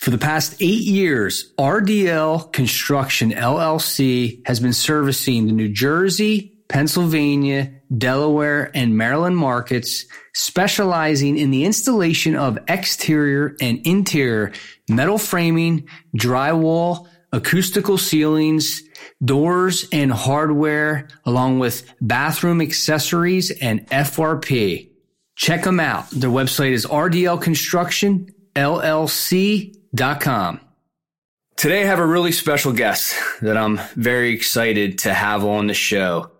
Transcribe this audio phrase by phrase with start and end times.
[0.00, 7.70] For the past eight years, RDL Construction LLC has been servicing the New Jersey, Pennsylvania,
[7.94, 14.52] Delaware, and Maryland markets, specializing in the installation of exterior and interior
[14.88, 18.82] metal framing, drywall, acoustical ceilings,
[19.22, 24.88] doors, and hardware, along with bathroom accessories and FRP.
[25.36, 26.08] Check them out.
[26.08, 30.60] Their website is RDL Construction LLC com.
[31.56, 35.74] Today I have a really special guest that I'm very excited to have on the
[35.74, 36.30] show.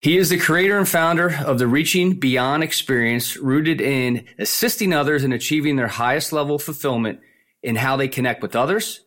[0.00, 5.24] He is the creator and founder of the Reaching Beyond experience rooted in assisting others
[5.24, 7.20] in achieving their highest level of fulfillment
[7.62, 9.02] in how they connect with others,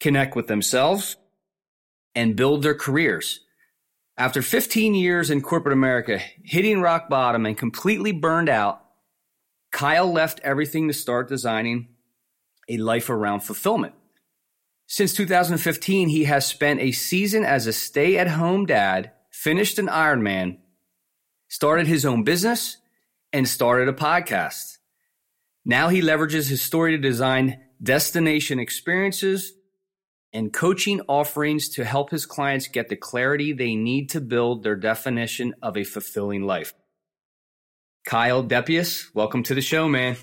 [0.00, 1.16] connect with themselves,
[2.14, 3.40] and build their careers.
[4.16, 8.82] After 15 years in corporate America, hitting rock bottom and completely burned out,
[9.70, 11.88] Kyle left everything to start designing
[12.68, 13.94] a life around fulfillment.
[14.86, 19.86] Since 2015, he has spent a season as a stay at home dad, finished an
[19.86, 20.58] Ironman,
[21.48, 22.76] started his own business,
[23.32, 24.78] and started a podcast.
[25.64, 29.52] Now he leverages his story to design destination experiences
[30.32, 34.76] and coaching offerings to help his clients get the clarity they need to build their
[34.76, 36.74] definition of a fulfilling life.
[38.04, 40.16] Kyle DePiesse, welcome to the show, man.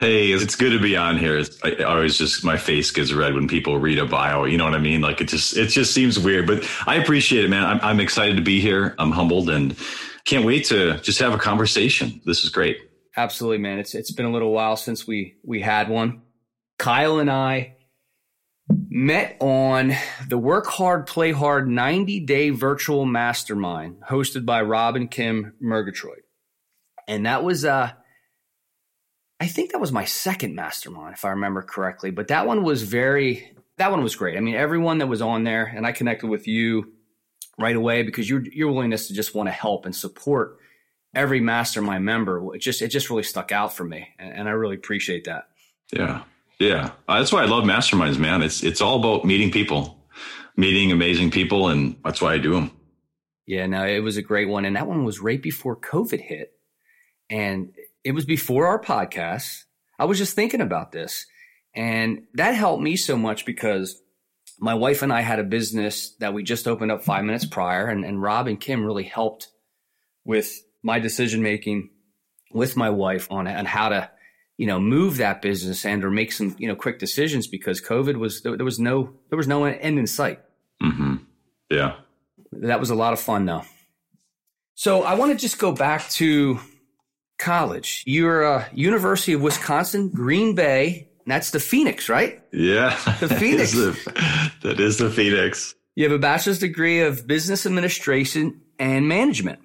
[0.00, 1.42] Hey, it's good to be on here.
[1.64, 4.44] I always just my face gets red when people read a bio.
[4.44, 5.00] You know what I mean?
[5.00, 7.64] Like it just it just seems weird, but I appreciate it, man.
[7.64, 8.94] I'm I'm excited to be here.
[8.96, 9.76] I'm humbled and
[10.24, 12.20] can't wait to just have a conversation.
[12.24, 12.78] This is great.
[13.16, 13.80] Absolutely, man.
[13.80, 16.22] It's it's been a little while since we we had one.
[16.78, 17.74] Kyle and I
[18.88, 19.94] met on
[20.28, 26.22] the Work Hard Play Hard 90 Day Virtual Mastermind hosted by Rob and Kim Murgatroyd.
[27.08, 27.90] And that was uh
[29.40, 32.10] I think that was my second mastermind, if I remember correctly.
[32.10, 34.36] But that one was very, that one was great.
[34.36, 36.92] I mean, everyone that was on there, and I connected with you
[37.58, 40.58] right away because your your willingness to just want to help and support
[41.14, 42.54] every mastermind member.
[42.54, 45.48] It just it just really stuck out for me, and, and I really appreciate that.
[45.92, 46.22] Yeah,
[46.58, 48.42] yeah, that's why I love masterminds, man.
[48.42, 50.04] It's it's all about meeting people,
[50.56, 52.70] meeting amazing people, and that's why I do them.
[53.46, 56.52] Yeah, no, it was a great one, and that one was right before COVID hit,
[57.30, 57.72] and
[58.04, 59.64] it was before our podcast.
[59.98, 61.26] I was just thinking about this
[61.74, 64.00] and that helped me so much because
[64.58, 67.86] my wife and I had a business that we just opened up five minutes prior
[67.86, 69.48] and, and Rob and Kim really helped
[70.24, 71.90] with my decision making
[72.52, 74.10] with my wife on, on how to,
[74.56, 78.16] you know, move that business and or make some, you know, quick decisions because COVID
[78.16, 80.40] was, there, there was no, there was no end in sight.
[80.82, 81.16] Mm-hmm.
[81.70, 81.96] Yeah.
[82.52, 83.62] That was a lot of fun though.
[84.74, 86.58] So I want to just go back to
[87.38, 88.02] college.
[88.06, 91.08] You're a University of Wisconsin, Green Bay.
[91.26, 92.42] That's the Phoenix, right?
[92.52, 92.90] Yeah.
[93.20, 93.72] The Phoenix.
[93.74, 95.74] that, is the, that is the Phoenix.
[95.94, 99.58] You have a bachelor's degree of business administration and management.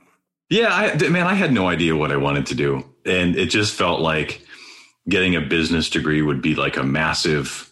[0.49, 2.83] Yeah, I, man, I had no idea what I wanted to do.
[3.05, 4.41] And it just felt like
[5.07, 7.71] getting a business degree would be like a massive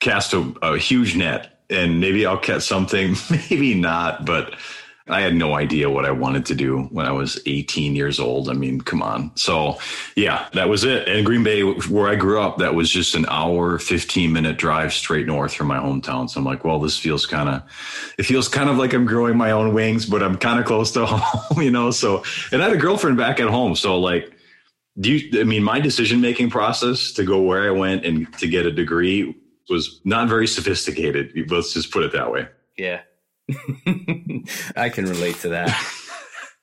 [0.00, 1.60] cast a, a huge net.
[1.70, 4.54] And maybe I'll catch something, maybe not, but
[5.08, 8.48] I had no idea what I wanted to do when I was 18 years old.
[8.48, 9.36] I mean, come on.
[9.36, 9.78] So,
[10.16, 11.08] yeah, that was it.
[11.08, 14.92] And Green Bay, where I grew up, that was just an hour, 15 minute drive
[14.92, 16.30] straight north from my hometown.
[16.30, 17.62] So I'm like, well, this feels kind of,
[18.16, 20.92] it feels kind of like I'm growing my own wings, but I'm kind of close
[20.92, 21.90] to home, you know?
[21.90, 22.22] So,
[22.52, 23.74] and I had a girlfriend back at home.
[23.74, 24.32] So, like,
[25.00, 28.46] do you, I mean, my decision making process to go where I went and to
[28.46, 29.34] get a degree
[29.68, 31.50] was not very sophisticated.
[31.50, 32.48] Let's just put it that way.
[32.76, 33.00] Yeah.
[34.76, 35.70] I can relate to that.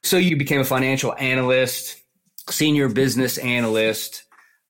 [0.04, 2.02] so you became a financial analyst,
[2.50, 4.24] senior business analyst.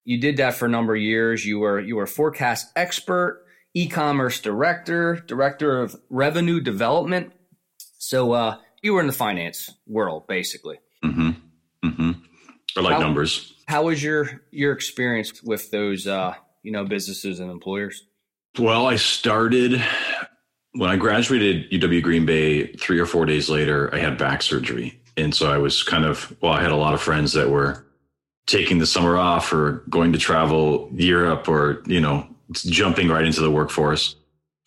[0.05, 1.45] You did that for a number of years.
[1.45, 7.33] You were you were a forecast expert, e-commerce director, director of revenue development.
[7.99, 10.79] So uh, you were in the finance world, basically.
[11.03, 11.29] Mm-hmm.
[11.87, 12.11] Mm-hmm.
[12.77, 13.53] I like How- numbers.
[13.67, 16.33] How was your your experience with those uh,
[16.63, 18.03] you know businesses and employers?
[18.57, 19.83] Well, I started
[20.73, 22.67] when I graduated UW Green Bay.
[22.73, 26.35] Three or four days later, I had back surgery, and so I was kind of
[26.41, 26.53] well.
[26.53, 27.85] I had a lot of friends that were
[28.45, 33.41] taking the summer off or going to travel Europe or you know jumping right into
[33.41, 34.15] the workforce.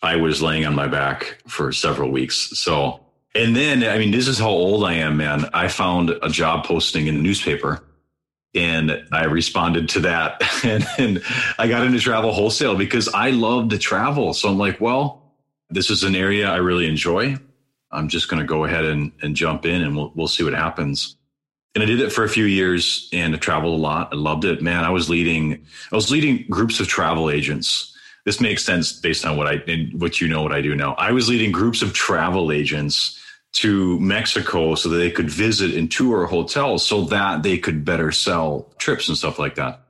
[0.01, 2.59] I was laying on my back for several weeks.
[2.59, 2.99] So,
[3.35, 5.45] and then I mean, this is how old I am, man.
[5.53, 7.83] I found a job posting in the newspaper
[8.55, 11.23] and I responded to that and, and
[11.57, 14.33] I got into travel wholesale because I love to travel.
[14.33, 15.22] So I'm like, well,
[15.73, 17.37] this is an area I really enjoy.
[17.91, 20.53] I'm just going to go ahead and, and jump in and we'll, we'll see what
[20.53, 21.15] happens.
[21.75, 24.09] And I did it for a few years and I traveled a lot.
[24.11, 24.83] I loved it, man.
[24.83, 27.95] I was leading, I was leading groups of travel agents.
[28.25, 30.93] This makes sense based on what I, and what you know, what I do now.
[30.93, 33.19] I was leading groups of travel agents
[33.53, 38.11] to Mexico so that they could visit and tour hotels so that they could better
[38.11, 39.81] sell trips and stuff like that.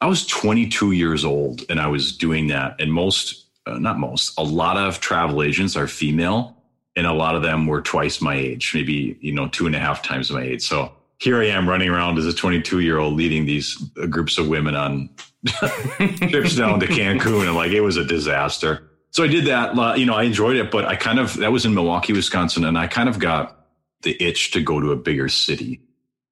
[0.00, 2.80] I was 22 years old and I was doing that.
[2.80, 6.56] And most, uh, not most, a lot of travel agents are female
[6.96, 9.78] and a lot of them were twice my age, maybe, you know, two and a
[9.78, 10.62] half times my age.
[10.62, 14.38] So here I am running around as a 22 year old leading these uh, groups
[14.38, 15.10] of women on
[15.46, 17.46] trips down to Cancun.
[17.46, 19.76] And like, it was a disaster so I did that.
[19.76, 22.64] uh, You know, I enjoyed it, but I kind of that was in Milwaukee, Wisconsin,
[22.64, 23.66] and I kind of got
[24.02, 25.80] the itch to go to a bigger city.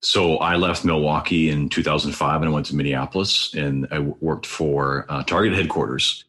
[0.01, 5.07] So I left Milwaukee in 2005 and I went to Minneapolis and I worked for
[5.09, 6.25] uh, Target headquarters.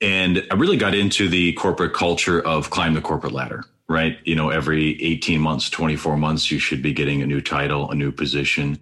[0.00, 4.18] And I really got into the corporate culture of climb the corporate ladder, right?
[4.24, 7.94] You know, every 18 months, 24 months, you should be getting a new title, a
[7.94, 8.78] new position.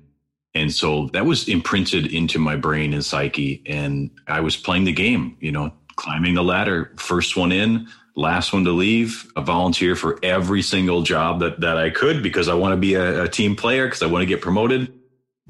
[0.54, 3.62] And so that was imprinted into my brain and psyche.
[3.66, 8.52] And I was playing the game, you know, climbing the ladder, first one in, last
[8.52, 12.54] one to leave, a volunteer for every single job that, that I could because I
[12.54, 14.92] want to be a, a team player because I want to get promoted.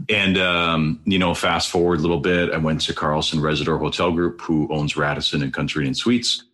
[0.08, 4.12] And, um, you know, fast forward a little bit, I went to Carlson Rezidor Hotel
[4.12, 6.44] Group, who owns Radisson and Country Inn Suites.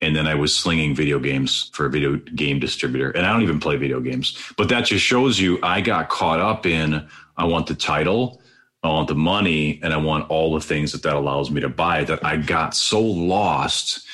[0.00, 3.10] And then I was slinging video games for a video game distributor.
[3.10, 6.40] And I don't even play video games, but that just shows you I got caught
[6.40, 7.06] up in
[7.36, 8.40] I want the title,
[8.82, 11.68] I want the money, and I want all the things that that allows me to
[11.68, 14.06] buy that I got so lost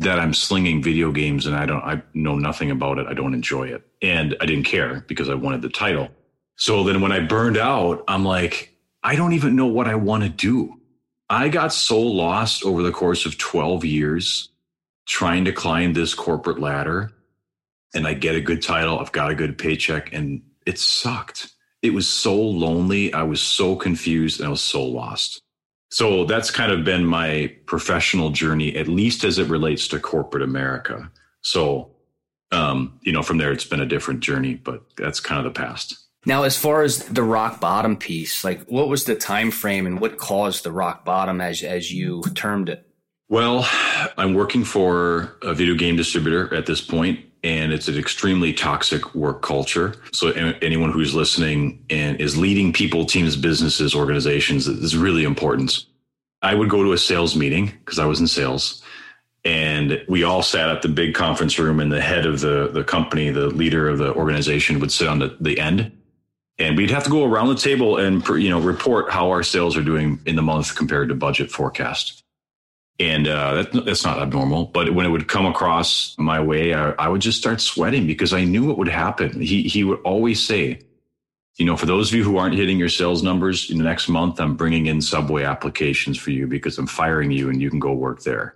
[0.00, 3.06] that I'm slinging video games and I don't, I know nothing about it.
[3.06, 3.86] I don't enjoy it.
[4.00, 6.08] And I didn't care because I wanted the title.
[6.60, 10.24] So then when I burned out, I'm like, I don't even know what I want
[10.24, 10.78] to do.
[11.30, 14.50] I got so lost over the course of 12 years
[15.06, 17.12] trying to climb this corporate ladder
[17.94, 18.98] and I get a good title.
[18.98, 21.50] I've got a good paycheck and it sucked.
[21.80, 23.10] It was so lonely.
[23.14, 25.40] I was so confused and I was so lost.
[25.88, 30.42] So that's kind of been my professional journey, at least as it relates to corporate
[30.42, 31.10] America.
[31.40, 31.92] So,
[32.52, 35.58] um, you know, from there, it's been a different journey, but that's kind of the
[35.58, 35.96] past.
[36.26, 40.00] Now, as far as the rock bottom piece, like what was the time frame and
[40.00, 42.86] what caused the rock bottom as as you termed it?
[43.30, 43.66] Well,
[44.18, 49.14] I'm working for a video game distributor at this point, and it's an extremely toxic
[49.14, 49.94] work culture.
[50.12, 50.30] So,
[50.60, 55.86] anyone who's listening and is leading people, teams, businesses, organizations is really important.
[56.42, 58.82] I would go to a sales meeting because I was in sales,
[59.44, 62.82] and we all sat at the big conference room, and the head of the, the
[62.82, 65.92] company, the leader of the organization, would sit on the, the end.
[66.58, 69.76] And we'd have to go around the table and you know report how our sales
[69.76, 72.20] are doing in the month compared to budget forecast
[73.00, 74.66] and uh, that, that's not abnormal.
[74.66, 78.34] But when it would come across my way, I, I, would just start sweating because
[78.34, 79.40] I knew what would happen.
[79.40, 80.80] He he would always say,
[81.56, 84.08] you know, for those of you who aren't hitting your sales numbers in the next
[84.08, 87.78] month, I'm bringing in Subway applications for you because I'm firing you and you can
[87.78, 88.54] go work there.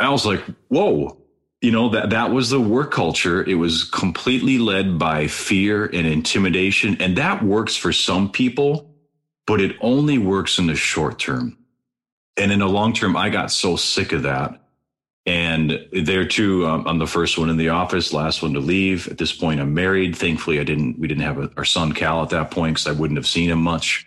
[0.00, 1.18] And I was like, whoa.
[1.64, 3.42] You know, that, that was the work culture.
[3.42, 7.00] It was completely led by fear and intimidation.
[7.00, 8.94] And that works for some people,
[9.46, 11.56] but it only works in the short term
[12.36, 14.60] and in the long term, I got so sick of that.
[15.26, 19.08] And there too, um, I'm the first one in the office, last one to leave.
[19.08, 20.16] At this point, I'm married.
[20.16, 20.98] Thankfully, I didn't.
[20.98, 23.50] We didn't have a, our son Cal at that point because I wouldn't have seen
[23.50, 24.06] him much.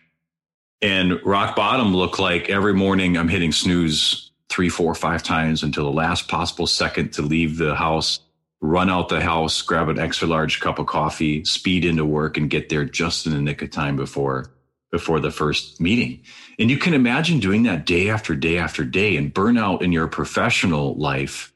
[0.82, 5.86] And rock bottom looked like every morning I'm hitting snooze three, four, five times until
[5.86, 8.20] the last possible second to leave the house,
[8.62, 12.50] run out the house, grab an extra large cup of coffee, speed into work, and
[12.50, 14.52] get there just in the nick of time before
[14.90, 16.22] before the first meeting.
[16.60, 20.08] And you can imagine doing that day after day after day and burnout in your
[20.08, 21.54] professional life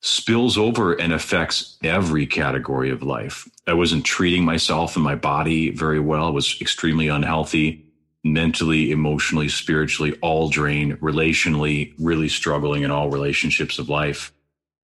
[0.00, 3.48] spills over and affects every category of life.
[3.66, 6.26] I wasn't treating myself and my body very well.
[6.26, 7.84] I was extremely unhealthy,
[8.22, 14.32] mentally, emotionally, spiritually, all drained, relationally, really struggling in all relationships of life.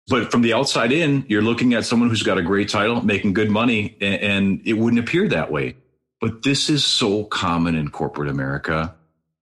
[0.07, 3.33] But from the outside in, you're looking at someone who's got a great title, making
[3.33, 5.75] good money, and, it wouldn't appear that way
[6.25, 8.95] but this is so common in corporate America.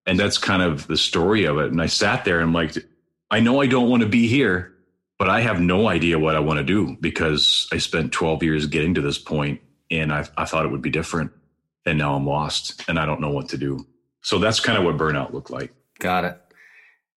[0.06, 1.72] And that's kind of the story of it.
[1.72, 2.76] And I sat there and I'm like,
[3.32, 4.74] I know I don't want to be here,
[5.18, 8.68] but I have no idea what I want to do because I spent 12 years
[8.68, 11.32] getting to this point and I, I thought it would be different.
[11.86, 13.86] And now I'm lost and I don't know what to do.
[14.22, 15.74] So that's kind of what burnout looked like.
[16.00, 16.40] Got it.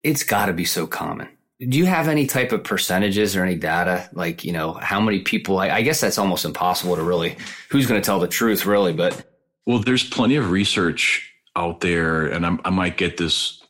[0.03, 1.29] It's got to be so common.
[1.59, 4.09] Do you have any type of percentages or any data?
[4.13, 5.59] Like, you know, how many people?
[5.59, 7.37] I, I guess that's almost impossible to really,
[7.69, 8.91] who's going to tell the truth, really?
[8.91, 9.25] But.
[9.65, 13.63] Well, there's plenty of research out there, and I'm, I might get this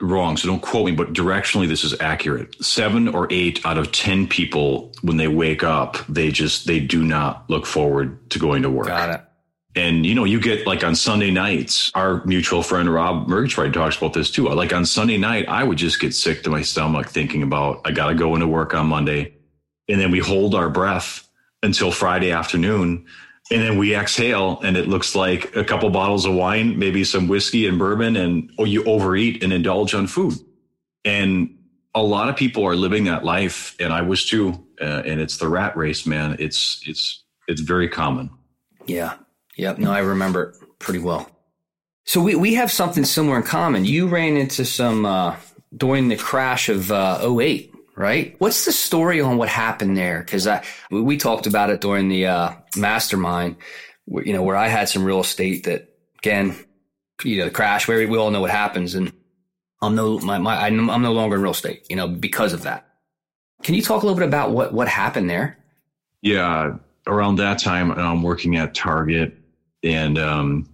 [0.00, 2.54] wrong, so don't quote me, but directionally, this is accurate.
[2.64, 7.04] Seven or eight out of 10 people, when they wake up, they just, they do
[7.04, 8.88] not look forward to going to work.
[8.88, 9.20] Got it.
[9.76, 13.98] And you know, you get like on Sunday nights, our mutual friend Rob Murgatroyd talks
[13.98, 14.48] about this too.
[14.48, 17.92] Like on Sunday night, I would just get sick to my stomach thinking about I
[17.92, 19.34] gotta go into work on Monday.
[19.88, 21.28] And then we hold our breath
[21.62, 23.04] until Friday afternoon.
[23.52, 27.28] And then we exhale and it looks like a couple bottles of wine, maybe some
[27.28, 30.34] whiskey and bourbon, and or you overeat and indulge on food.
[31.04, 31.56] And
[31.94, 34.64] a lot of people are living that life, and I was too.
[34.80, 36.36] Uh, and it's the rat race, man.
[36.38, 38.30] It's it's it's very common.
[38.86, 39.14] Yeah,
[39.56, 39.78] Yep.
[39.78, 41.30] No, I remember it pretty well.
[42.04, 43.84] So we, we have something similar in common.
[43.84, 45.36] You ran into some, uh,
[45.76, 48.36] during the crash of, uh, 08, right?
[48.38, 50.22] What's the story on what happened there?
[50.22, 53.56] Cause I, we talked about it during the, uh, mastermind,
[54.04, 56.54] where, you know, where I had some real estate that again,
[57.24, 59.12] you know, the crash where we all know what happens and
[59.82, 62.88] I'm no, my, my, I'm no longer in real estate, you know, because of that.
[63.62, 65.58] Can you talk a little bit about what, what happened there?
[66.22, 66.76] Yeah.
[67.06, 69.35] Around that time, I'm working at Target
[69.86, 70.68] and um,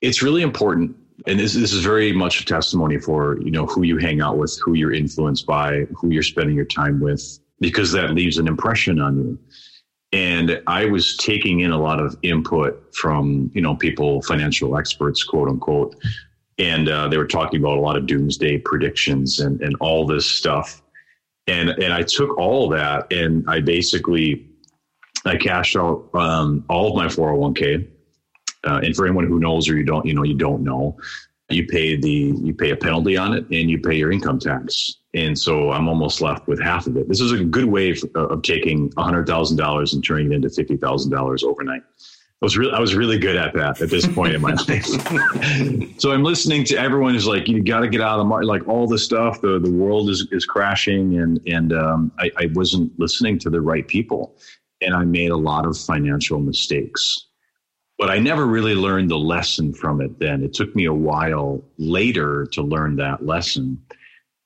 [0.00, 0.96] it's really important.
[1.26, 4.38] And this, this is very much a testimony for, you know, who you hang out
[4.38, 8.48] with, who you're influenced by, who you're spending your time with, because that leaves an
[8.48, 9.38] impression on you.
[10.12, 15.22] And I was taking in a lot of input from, you know, people, financial experts,
[15.22, 15.96] quote unquote.
[16.58, 20.30] And uh, they were talking about a lot of doomsday predictions and, and all this
[20.30, 20.82] stuff.
[21.46, 24.46] And, and I took all that and I basically,
[25.24, 27.88] I cashed out um, all of my 401k
[28.64, 30.96] uh, and for anyone who knows or you don't, you know, you don't know,
[31.50, 34.96] you pay the you pay a penalty on it and you pay your income tax.
[35.12, 37.08] And so I'm almost left with half of it.
[37.08, 40.50] This is a good way of, of taking hundred thousand dollars and turning it into
[40.50, 41.82] fifty thousand dollars overnight.
[42.42, 46.00] I was really I was really good at that at this point in my life.
[46.00, 48.46] so I'm listening to everyone who's like, you got to get out of the market,
[48.46, 49.40] like all the stuff.
[49.40, 53.60] The the world is is crashing, and and um, I, I wasn't listening to the
[53.60, 54.36] right people,
[54.80, 57.26] and I made a lot of financial mistakes
[57.98, 60.42] but I never really learned the lesson from it then.
[60.42, 63.80] It took me a while later to learn that lesson.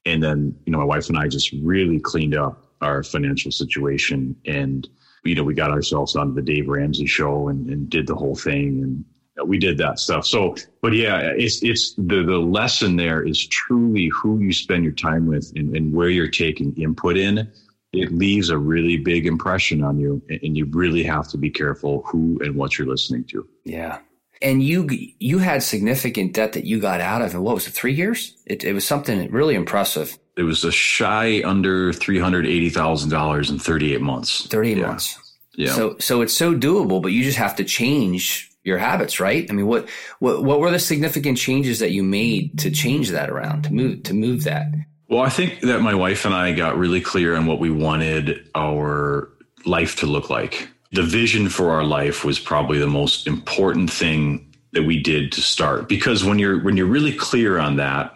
[0.05, 4.37] And then, you know, my wife and I just really cleaned up our financial situation.
[4.45, 4.87] And,
[5.25, 8.37] you know, we got ourselves on the Dave Ramsey show and, and did the whole
[8.37, 8.83] thing.
[8.83, 9.05] And
[9.41, 10.27] uh, we did that stuff.
[10.27, 14.93] So, but yeah, it's, it's the, the lesson there is truly who you spend your
[14.93, 17.51] time with and, and where you're taking input in
[17.93, 22.03] it leaves a really big impression on you and you really have to be careful
[22.07, 23.49] who and what you're listening to.
[23.65, 23.99] Yeah.
[24.41, 27.73] And you you had significant debt that you got out of in what was it
[27.73, 28.37] three years?
[28.47, 30.17] It, it was something really impressive.
[30.37, 34.47] It was a shy under $380000 in 38 months.
[34.47, 34.87] 38 yeah.
[34.87, 35.19] months.
[35.57, 35.73] Yeah.
[35.73, 39.51] So so it's so doable but you just have to change your habits right?
[39.51, 43.31] I mean what what what were the significant changes that you made to change that
[43.31, 44.67] around to move to move that
[45.09, 48.49] well, I think that my wife and I got really clear on what we wanted
[48.55, 49.31] our
[49.65, 50.69] life to look like.
[50.93, 55.41] The vision for our life was probably the most important thing that we did to
[55.41, 55.89] start.
[55.89, 58.13] Because when you're when you're really clear on that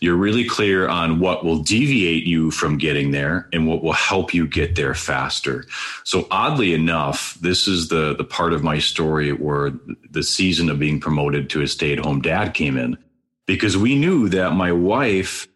[0.00, 4.34] you're really clear on what will deviate you from getting there and what will help
[4.34, 5.64] you get there faster.
[6.02, 9.72] So oddly enough this is the the part of my story where
[10.10, 12.98] the season of being promoted to a stay-at-home dad came in.
[13.46, 15.46] Because we knew that my wife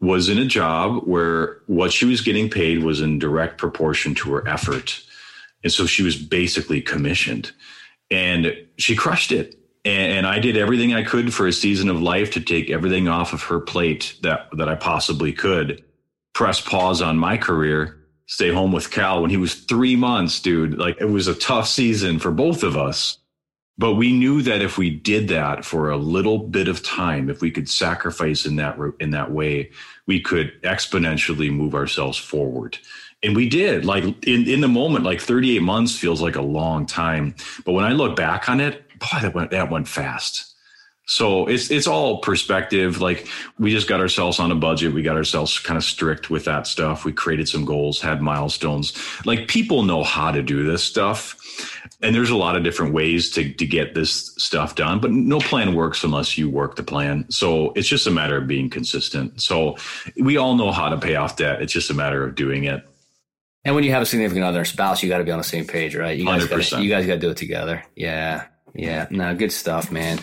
[0.00, 4.32] was in a job where what she was getting paid was in direct proportion to
[4.32, 5.02] her effort.
[5.64, 7.52] And so she was basically commissioned
[8.10, 9.54] and she crushed it.
[9.84, 13.32] And, I did everything I could for a season of life to take everything off
[13.32, 15.82] of her plate that, that I possibly could.
[16.34, 20.76] Press pause on my career, stay home with Cal when he was three months, dude.
[20.76, 23.18] Like it was a tough season for both of us.
[23.78, 27.40] But we knew that if we did that for a little bit of time, if
[27.40, 29.70] we could sacrifice in that in that way,
[30.06, 32.78] we could exponentially move ourselves forward.
[33.22, 33.84] And we did.
[33.84, 37.34] Like in, in the moment, like 38 months feels like a long time.
[37.64, 40.54] But when I look back on it, boy, that went that went fast.
[41.06, 43.00] So it's it's all perspective.
[43.00, 44.92] Like we just got ourselves on a budget.
[44.92, 47.06] We got ourselves kind of strict with that stuff.
[47.06, 48.92] We created some goals, had milestones.
[49.24, 51.34] Like people know how to do this stuff.
[52.00, 55.40] And there's a lot of different ways to, to get this stuff done, but no
[55.40, 57.28] plan works unless you work the plan.
[57.28, 59.42] So it's just a matter of being consistent.
[59.42, 59.76] So
[60.16, 61.60] we all know how to pay off debt.
[61.60, 62.88] It's just a matter of doing it.
[63.64, 65.66] And when you have a significant other spouse, you got to be on the same
[65.66, 66.16] page, right?
[66.16, 67.84] You guys gotta, you guys got to do it together.
[67.96, 68.46] Yeah.
[68.74, 69.08] Yeah.
[69.10, 70.20] No, good stuff, man.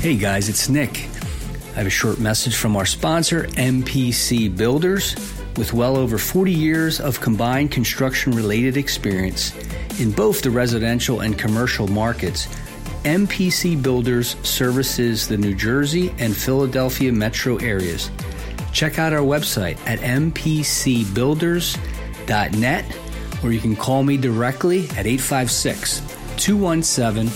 [0.00, 0.98] Hey guys, it's Nick.
[0.98, 5.14] I have a short message from our sponsor, MPC Builders.
[5.56, 9.54] With well over 40 years of combined construction related experience
[9.98, 12.46] in both the residential and commercial markets,
[13.04, 18.10] MPC Builders services the New Jersey and Philadelphia metro areas.
[18.72, 22.98] Check out our website at mpcbuilders.net
[23.42, 26.00] or you can call me directly at 856
[26.36, 27.30] 217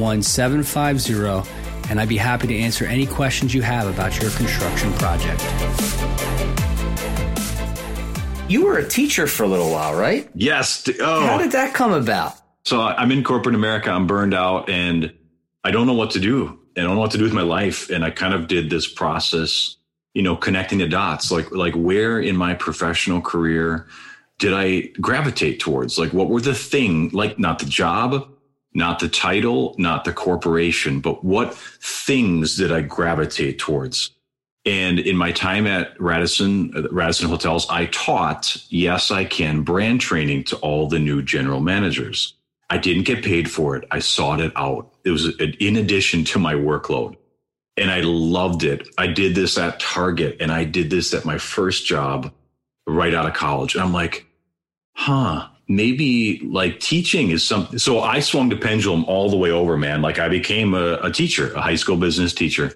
[0.00, 1.50] 1750
[1.90, 5.42] and I'd be happy to answer any questions you have about your construction project.
[8.48, 10.30] You were a teacher for a little while, right?
[10.34, 10.88] Yes.
[11.00, 11.26] Oh.
[11.26, 12.34] How did that come about?
[12.64, 13.90] So I'm in corporate America.
[13.90, 15.12] I'm burned out and
[15.64, 16.60] I don't know what to do.
[16.76, 17.90] I don't know what to do with my life.
[17.90, 19.76] And I kind of did this process,
[20.14, 23.88] you know, connecting the dots, like, like where in my professional career
[24.38, 25.98] did I gravitate towards?
[25.98, 28.28] Like, what were the thing, like not the job,
[28.74, 34.10] not the title, not the corporation, but what things did I gravitate towards?
[34.66, 40.00] And in my time at Radisson, uh, Radisson Hotels, I taught, yes, I can brand
[40.00, 42.34] training to all the new general managers.
[42.68, 43.84] I didn't get paid for it.
[43.92, 44.92] I sought it out.
[45.04, 47.16] It was in addition to my workload.
[47.76, 48.88] And I loved it.
[48.98, 52.32] I did this at Target and I did this at my first job
[52.86, 53.74] right out of college.
[53.74, 54.26] And I'm like,
[54.94, 57.78] huh, maybe like teaching is something.
[57.78, 60.02] So I swung the pendulum all the way over, man.
[60.02, 62.72] Like I became a, a teacher, a high school business teacher,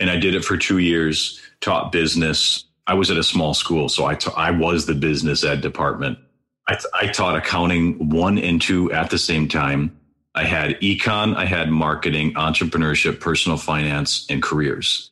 [0.00, 2.64] and I did it for two years, taught business.
[2.86, 6.18] I was at a small school, so I, ta- I was the business ed department.
[6.66, 9.96] I, taught accounting one and two at the same time.
[10.34, 15.10] I had econ, I had marketing, entrepreneurship, personal finance, and careers.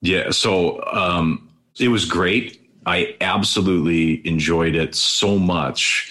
[0.00, 0.30] Yeah.
[0.30, 2.58] So um, it was great.
[2.86, 6.10] I absolutely enjoyed it so much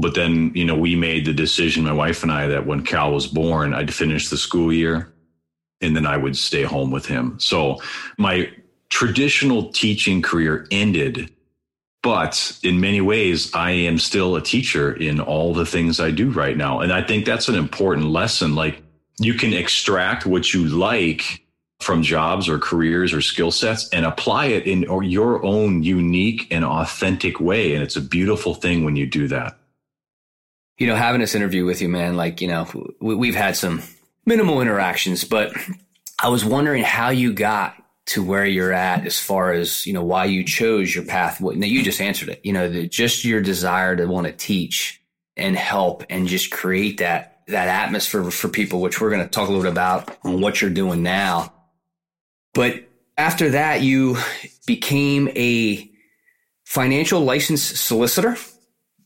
[0.00, 3.12] but then, you know, we made the decision, my wife and I, that when Cal
[3.12, 5.09] was born, I'd finish the school year
[5.80, 7.38] and then I would stay home with him.
[7.38, 7.80] So
[8.18, 8.50] my
[8.88, 11.30] traditional teaching career ended.
[12.02, 16.30] But in many ways, I am still a teacher in all the things I do
[16.30, 16.80] right now.
[16.80, 18.54] And I think that's an important lesson.
[18.54, 18.82] Like
[19.18, 21.44] you can extract what you like
[21.80, 26.64] from jobs or careers or skill sets and apply it in your own unique and
[26.64, 27.74] authentic way.
[27.74, 29.60] And it's a beautiful thing when you do that
[30.80, 32.66] you know, having this interview with you, man, like, you know,
[33.00, 33.82] we, have had some
[34.26, 35.52] minimal interactions, but
[36.22, 37.74] I was wondering how you got
[38.06, 41.40] to where you're at as far as, you know, why you chose your path.
[41.40, 45.00] Now you just answered it, you know, the, just your desire to want to teach
[45.36, 49.48] and help and just create that, that atmosphere for people, which we're going to talk
[49.48, 51.52] a little bit about on what you're doing now.
[52.52, 54.16] But after that, you
[54.66, 55.90] became a
[56.64, 58.36] financial license solicitor.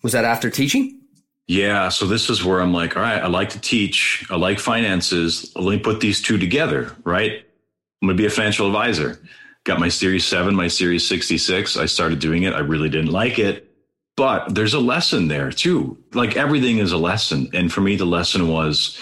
[0.03, 1.04] Was that after teaching?
[1.47, 1.91] Yeah.
[1.91, 4.27] So this is where I'm like, all right, I like to teach.
[4.31, 5.53] I like finances.
[5.55, 7.45] Let me put these two together, right?
[8.03, 9.21] I'm going to be a financial advisor.
[9.65, 11.77] Got my series seven, my series 66.
[11.77, 12.55] I started doing it.
[12.55, 13.71] I really didn't like it,
[14.17, 15.99] but there's a lesson there too.
[16.13, 17.49] Like everything is a lesson.
[17.55, 18.99] And for me, the lesson was,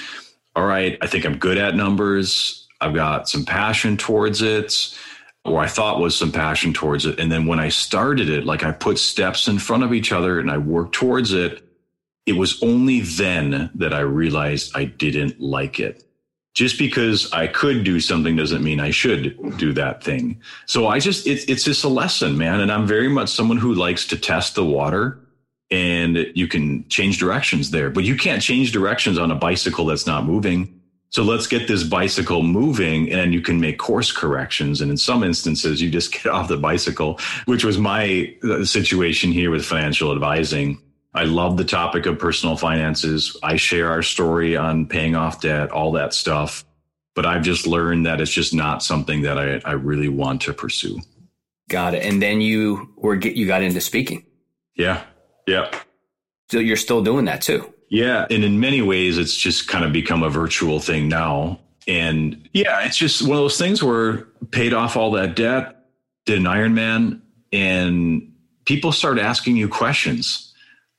[0.54, 2.68] all right, I think I'm good at numbers.
[2.80, 4.96] I've got some passion towards it
[5.44, 7.18] or I thought was some passion towards it.
[7.18, 10.38] And then when I started it, like I put steps in front of each other
[10.38, 11.71] and I worked towards it
[12.26, 16.04] it was only then that I realized I didn't like it.
[16.54, 20.40] Just because I could do something doesn't mean I should do that thing.
[20.66, 22.60] So I just, it's, it's just a lesson, man.
[22.60, 25.18] And I'm very much someone who likes to test the water
[25.70, 30.06] and you can change directions there, but you can't change directions on a bicycle that's
[30.06, 30.78] not moving.
[31.08, 34.82] So let's get this bicycle moving and you can make course corrections.
[34.82, 39.32] And in some instances, you just get off the bicycle, which was my uh, situation
[39.32, 40.78] here with financial advising.
[41.14, 43.36] I love the topic of personal finances.
[43.42, 46.64] I share our story on paying off debt, all that stuff.
[47.14, 50.54] But I've just learned that it's just not something that I, I really want to
[50.54, 51.00] pursue.
[51.68, 52.04] Got it.
[52.04, 54.24] And then you were get you got into speaking.
[54.74, 55.02] Yeah.
[55.46, 55.70] Yeah.
[56.50, 57.72] So you're still doing that too.
[57.90, 58.26] Yeah.
[58.30, 61.60] And in many ways, it's just kind of become a virtual thing now.
[61.86, 65.84] And yeah, it's just one of those things where paid off all that debt,
[66.24, 67.20] did an Ironman,
[67.52, 68.32] and
[68.64, 70.51] people start asking you questions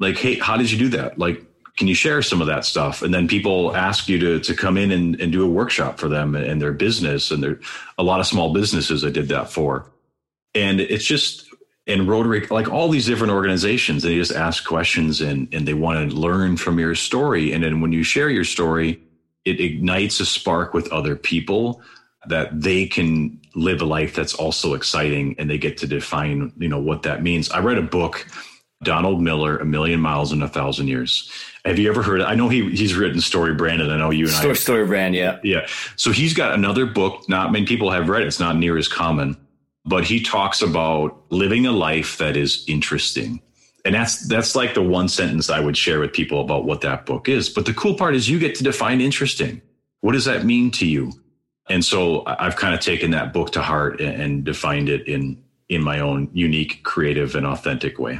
[0.03, 1.17] like, hey, how did you do that?
[1.17, 1.41] Like,
[1.75, 3.01] Can you share some of that stuff?
[3.01, 6.07] And then people ask you to, to come in and, and do a workshop for
[6.07, 7.31] them and their business.
[7.31, 7.59] And there
[7.97, 9.89] a lot of small businesses I did that for.
[10.53, 11.49] And it's just
[11.87, 16.11] in Rotary, like all these different organizations, they just ask questions and, and they want
[16.11, 17.51] to learn from your story.
[17.51, 19.01] And then when you share your story,
[19.43, 21.81] it ignites a spark with other people
[22.27, 26.69] that they can live a life that's also exciting and they get to define, you
[26.69, 27.51] know, what that means.
[27.51, 28.25] I read a book,
[28.83, 31.31] Donald Miller, A Million Miles in a Thousand Years.
[31.65, 32.21] Have you ever heard?
[32.21, 34.55] I know he he's written Story Brand, and I know you and Story, I.
[34.55, 35.67] Story Brand, yeah, yeah.
[35.95, 37.27] So he's got another book.
[37.29, 38.23] Not many people have read.
[38.23, 38.27] It.
[38.27, 39.37] It's not near as common
[39.85, 43.41] but he talks about living a life that is interesting.
[43.85, 47.05] And that's that's like the one sentence I would share with people about what that
[47.05, 47.49] book is.
[47.49, 49.61] But the cool part is you get to define interesting.
[49.99, 51.11] What does that mean to you?
[51.69, 55.83] And so I've kind of taken that book to heart and defined it in in
[55.83, 58.19] my own unique, creative, and authentic way.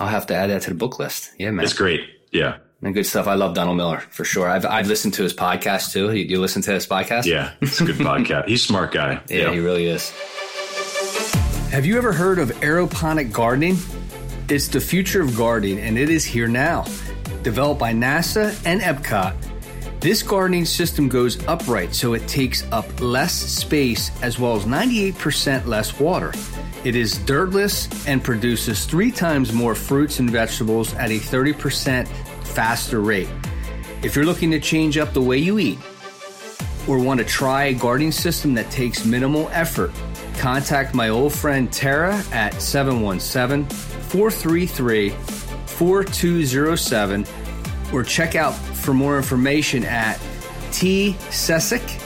[0.00, 1.30] I'll have to add that to the book list.
[1.38, 1.64] Yeah, man.
[1.64, 2.00] It's great.
[2.32, 2.56] Yeah.
[2.82, 3.26] And good stuff.
[3.26, 4.48] I love Donald Miller for sure.
[4.48, 6.10] I've I've listened to his podcast too.
[6.14, 7.26] You, you listen to his podcast?
[7.26, 8.48] Yeah, it's a good podcast.
[8.48, 9.20] He's a smart guy.
[9.28, 10.10] Yeah, yeah, he really is.
[11.70, 13.76] Have you ever heard of aeroponic gardening?
[14.48, 16.84] It's the future of gardening and it is here now.
[17.42, 19.34] Developed by NASA and Epcot,
[20.00, 25.66] this gardening system goes upright so it takes up less space as well as 98%
[25.66, 26.32] less water.
[26.84, 32.08] It is dirtless and produces three times more fruits and vegetables at a 30%
[32.46, 33.28] faster rate.
[34.02, 35.78] If you're looking to change up the way you eat
[36.88, 39.92] or want to try a gardening system that takes minimal effort,
[40.38, 43.66] contact my old friend Tara at 717
[44.08, 47.26] 433 4207
[47.92, 50.20] or check out for more information at
[50.72, 52.02] T Sesek.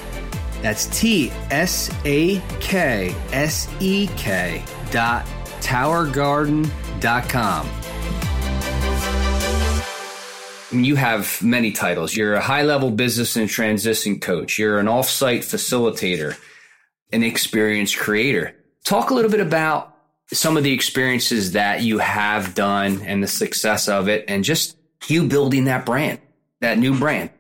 [0.63, 5.27] That's T S A K S E K dot
[5.61, 7.69] towergarden.com.
[10.73, 12.17] You have many titles.
[12.17, 14.59] You're a high level business and transition coach.
[14.59, 16.37] You're an offsite facilitator
[17.15, 18.57] an experienced creator.
[18.85, 19.97] Talk a little bit about
[20.33, 24.77] some of the experiences that you have done and the success of it and just
[25.07, 26.19] you building that brand,
[26.65, 27.31] that new brand.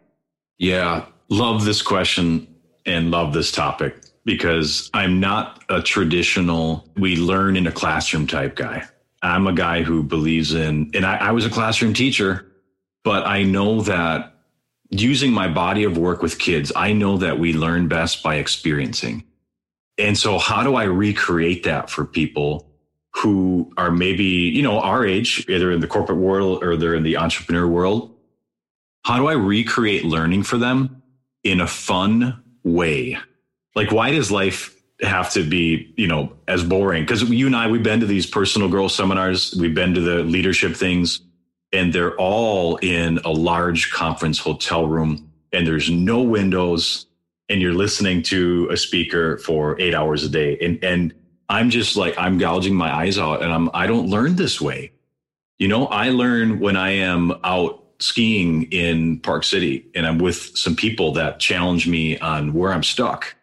[0.58, 2.46] Yeah, love this question
[2.86, 8.54] and love this topic because I'm not a traditional, we learn in a classroom type
[8.54, 8.84] guy.
[9.22, 12.52] I'm a guy who believes in, and I, I was a classroom teacher,
[13.02, 14.34] but I know that
[14.90, 19.24] using my body of work with kids, I know that we learn best by experiencing.
[19.96, 22.70] And so how do I recreate that for people
[23.14, 27.02] who are maybe, you know, our age, either in the corporate world or they're in
[27.02, 28.13] the entrepreneur world?
[29.04, 31.02] How do I recreate learning for them
[31.42, 33.18] in a fun way?
[33.74, 37.02] Like, why does life have to be, you know, as boring?
[37.02, 40.22] Because you and I, we've been to these personal growth seminars, we've been to the
[40.22, 41.20] leadership things,
[41.72, 47.06] and they're all in a large conference hotel room, and there's no windows
[47.48, 51.14] and you're listening to a speaker for eight hours a day and and
[51.48, 54.92] i'm just like i'm gouging my eyes out and i'm i don't learn this way
[55.58, 60.56] you know i learn when i am out skiing in park city and i'm with
[60.56, 63.36] some people that challenge me on where i'm stuck.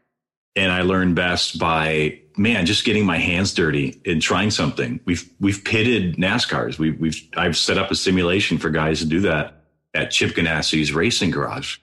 [0.56, 5.00] And i learn best by man just getting my hands dirty and trying something.
[5.06, 6.78] We've we've pitted nascars.
[6.78, 10.94] We, we've i've set up a simulation for guys to do that at chip ganassi's
[10.94, 11.78] racing garage.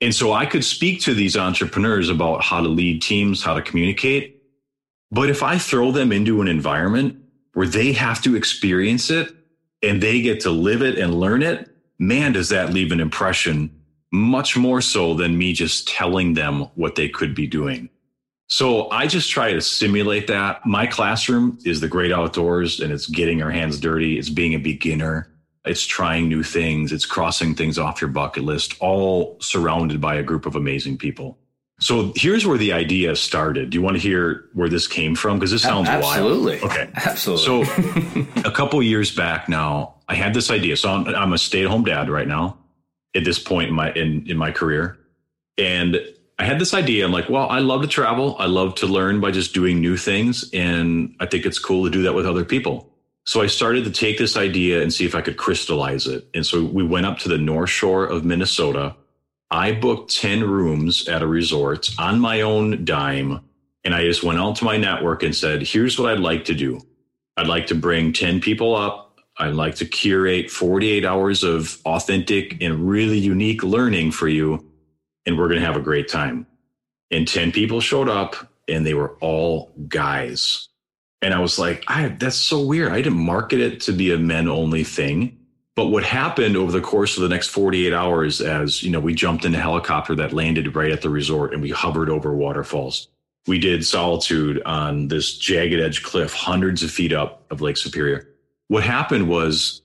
[0.00, 3.62] And so I could speak to these entrepreneurs about how to lead teams, how to
[3.62, 4.42] communicate.
[5.10, 7.20] But if I throw them into an environment
[7.54, 9.34] where they have to experience it
[9.82, 13.70] and they get to live it and learn it, man, does that leave an impression
[14.10, 17.88] much more so than me just telling them what they could be doing.
[18.46, 20.64] So I just try to simulate that.
[20.64, 24.18] My classroom is the great outdoors and it's getting our hands dirty.
[24.18, 25.30] It's being a beginner.
[25.66, 26.92] It's trying new things.
[26.92, 31.38] It's crossing things off your bucket list, all surrounded by a group of amazing people.
[31.80, 33.70] So here's where the idea started.
[33.70, 35.38] Do you want to hear where this came from?
[35.38, 36.58] Because this sounds absolutely.
[36.60, 36.72] wild.
[36.72, 37.66] Okay, absolutely.
[37.66, 40.76] So a couple years back now, I had this idea.
[40.76, 42.58] So I'm, I'm a stay-at-home dad right now.
[43.14, 44.98] At this point in my in in my career,
[45.56, 45.98] and
[46.38, 47.04] I had this idea.
[47.04, 48.36] I'm like, well, I love to travel.
[48.38, 51.90] I love to learn by just doing new things, and I think it's cool to
[51.90, 52.92] do that with other people.
[53.28, 56.26] So I started to take this idea and see if I could crystallize it.
[56.32, 58.96] And so we went up to the North Shore of Minnesota.
[59.50, 63.40] I booked 10 rooms at a resort on my own dime.
[63.84, 66.54] And I just went out to my network and said, here's what I'd like to
[66.54, 66.80] do.
[67.36, 69.07] I'd like to bring 10 people up.
[69.38, 74.64] I'd like to curate 48 hours of authentic and really unique learning for you.
[75.26, 76.46] And we're going to have a great time.
[77.10, 78.36] And 10 people showed up
[78.68, 80.68] and they were all guys.
[81.22, 82.92] And I was like, I, that's so weird.
[82.92, 85.38] I didn't market it to be a men only thing,
[85.74, 89.14] But what happened over the course of the next 48 hours as, you know, we
[89.14, 93.06] jumped in a helicopter that landed right at the resort and we hovered over waterfalls.
[93.46, 98.28] We did solitude on this jagged edge cliff, hundreds of feet up of Lake Superior.
[98.68, 99.82] What happened was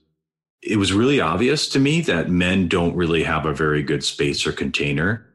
[0.62, 4.46] it was really obvious to me that men don't really have a very good space
[4.46, 5.26] or container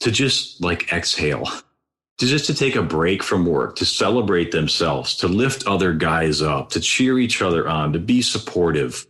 [0.00, 1.46] to just like exhale,
[2.18, 6.42] to just to take a break from work, to celebrate themselves, to lift other guys
[6.42, 9.06] up, to cheer each other on, to be supportive,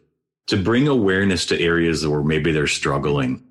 [0.47, 3.43] to bring awareness to areas where maybe they're struggling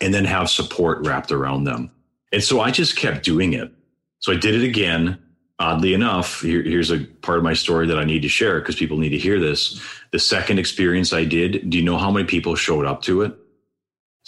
[0.00, 1.90] and then have support wrapped around them.
[2.32, 3.72] And so I just kept doing it.
[4.20, 5.18] So I did it again
[5.58, 8.76] oddly enough, here, here's a part of my story that I need to share because
[8.76, 9.80] people need to hear this.
[10.12, 13.36] The second experience I did, do you know how many people showed up to it?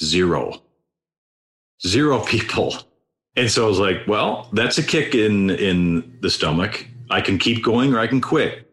[0.02, 0.62] Zero.
[1.86, 2.74] Zero people.
[3.36, 6.86] And so I was like, well, that's a kick in in the stomach.
[7.10, 8.70] I can keep going or I can quit.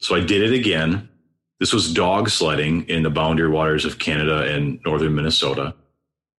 [0.00, 1.08] So I did it again.
[1.60, 5.74] This was dog sledding in the boundary waters of Canada and northern Minnesota.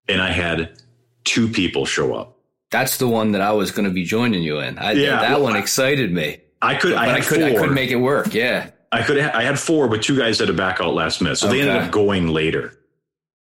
[0.06, 0.82] And I had
[1.24, 2.33] two people show up
[2.70, 4.78] that's the one that I was going to be joining you in.
[4.78, 6.40] I, yeah, that well, one excited me.
[6.60, 7.48] I could, I, I could, four.
[7.48, 8.32] I could make it work.
[8.32, 9.18] Yeah, I could.
[9.18, 11.58] I had four, but two guys had to back out last minute, so okay.
[11.58, 12.78] they ended up going later.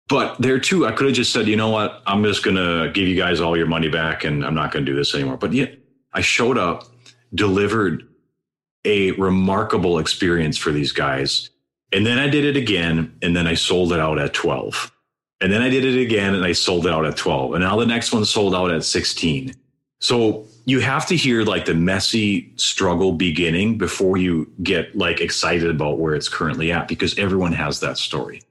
[0.08, 2.91] But there too, I could have just said, you know what, I'm just going to
[2.91, 5.38] give you guys all your money back, and I'm not going to do this anymore.
[5.38, 5.67] But yeah,
[6.13, 6.86] I showed up,
[7.36, 8.08] delivered
[8.86, 11.51] a remarkable experience for these guys,
[11.91, 14.91] and then I did it again, and then I sold it out at twelve.
[15.41, 17.54] And then I did it again and I sold it out at 12.
[17.54, 19.54] And now the next one sold out at 16.
[19.99, 25.69] So you have to hear like the messy struggle beginning before you get like excited
[25.69, 28.41] about where it's currently at because everyone has that story.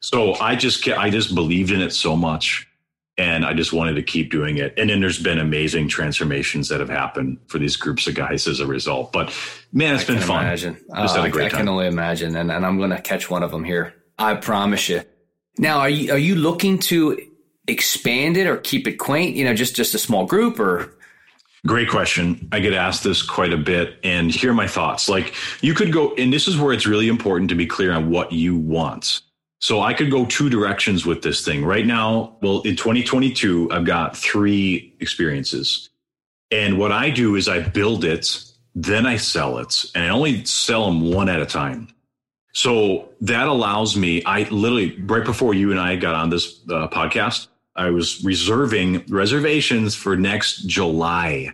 [0.00, 2.68] So I just I just believed in it so much
[3.18, 4.72] and I just wanted to keep doing it.
[4.78, 8.60] And then there's been amazing transformations that have happened for these groups of guys as
[8.60, 9.12] a result.
[9.12, 9.34] But
[9.72, 10.44] man, it's I been fun.
[10.44, 10.74] Imagine.
[10.74, 12.36] Just oh, had a uh, great I, I can only imagine.
[12.36, 13.94] And, and I'm going to catch one of them here.
[14.18, 15.02] I promise you.
[15.58, 17.20] Now, are you are you looking to
[17.66, 19.36] expand it or keep it quaint?
[19.36, 20.94] You know, just just a small group or
[21.66, 22.48] Great question.
[22.52, 25.08] I get asked this quite a bit, and here are my thoughts.
[25.08, 28.10] Like, you could go, and this is where it's really important to be clear on
[28.10, 29.22] what you want.
[29.60, 31.64] So, I could go two directions with this thing.
[31.64, 35.90] Right now, well, in 2022, I've got three experiences.
[36.52, 38.40] And what I do is I build it,
[38.76, 41.88] then I sell it, and I only sell them one at a time.
[42.58, 46.88] So that allows me, I literally, right before you and I got on this uh,
[46.88, 51.52] podcast, I was reserving reservations for next July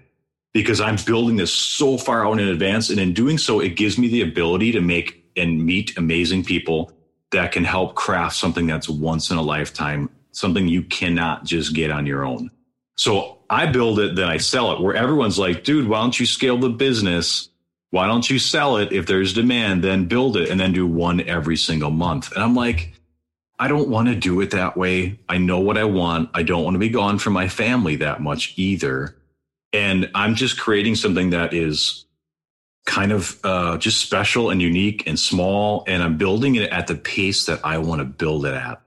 [0.55, 2.89] because I'm building this so far out in advance.
[2.89, 6.91] And in doing so, it gives me the ability to make and meet amazing people
[7.33, 11.91] that can help craft something that's once in a lifetime, something you cannot just get
[11.91, 12.51] on your own.
[12.97, 16.25] So I build it, then I sell it where everyone's like, dude, why don't you
[16.25, 17.51] scale the business?
[17.95, 21.21] Why don't you sell it if there's demand, then build it and then do one
[21.29, 22.33] every single month?
[22.33, 22.93] And I'm like,
[23.57, 25.21] I don't want to do it that way.
[25.29, 26.31] I know what I want.
[26.35, 29.15] I don't want to be gone from my family that much either.
[29.73, 32.05] And I'm just creating something that is
[32.85, 35.85] kind of uh, just special and unique and small.
[35.87, 38.83] And I'm building it at the pace that I want to build it at.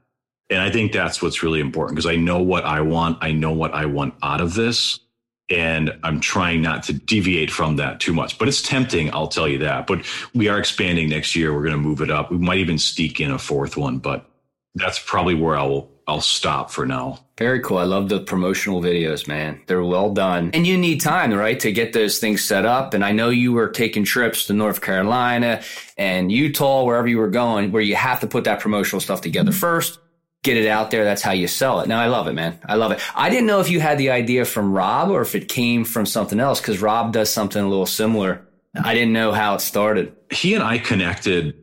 [0.50, 3.20] And I think that's what's really important because I know what I want.
[3.22, 5.00] I know what I want out of this
[5.50, 8.38] and I'm trying not to deviate from that too much.
[8.38, 9.88] But it's tempting, I'll tell you that.
[9.88, 11.54] But we are expanding next year.
[11.54, 12.32] We're going to move it up.
[12.32, 14.30] We might even sneak in a fourth one, but
[14.76, 17.20] that's probably where I'll I'll stop for now.
[17.38, 17.78] Very cool.
[17.80, 19.62] I love the promotional videos, man.
[19.68, 20.52] They're well done.
[20.54, 22.94] And you need time, right, to get those things set up.
[22.94, 25.62] And I know you were taking trips to North Carolina
[25.98, 29.52] and Utah, wherever you were going, where you have to put that promotional stuff together
[29.52, 29.60] mm-hmm.
[29.60, 30.00] first
[30.48, 31.04] get it out there.
[31.04, 31.90] That's how you sell it.
[31.90, 32.58] Now I love it, man.
[32.66, 33.02] I love it.
[33.14, 36.06] I didn't know if you had the idea from Rob or if it came from
[36.06, 38.48] something else because Rob does something a little similar.
[38.82, 40.16] I didn't know how it started.
[40.32, 41.54] He and I connected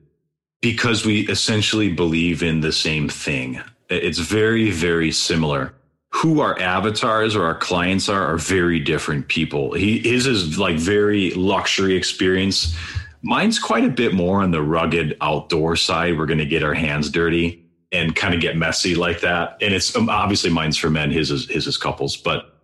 [0.60, 3.60] because we essentially believe in the same thing.
[3.88, 5.74] It's very, very similar.
[6.10, 9.72] Who our avatars or our clients are are very different people.
[9.72, 12.76] He his is like very luxury experience.
[13.22, 16.18] Mine's quite a bit more on the rugged outdoor side.
[16.18, 17.63] We're going to get our hands dirty
[17.94, 19.56] and kind of get messy like that.
[19.62, 22.16] And it's um, obviously mine's for men, his is his is couples.
[22.16, 22.60] But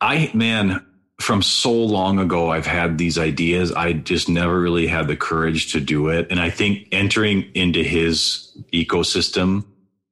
[0.00, 0.86] I, man,
[1.20, 3.72] from so long ago, I've had these ideas.
[3.72, 6.28] I just never really had the courage to do it.
[6.30, 9.64] And I think entering into his ecosystem,